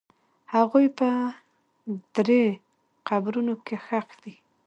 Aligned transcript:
هغوی 0.53 0.87
په 0.99 1.09
درې 2.15 2.41
قبرونو 3.09 3.53
کې 3.65 3.75
ښخ 3.85 4.07
دي. 4.23 4.35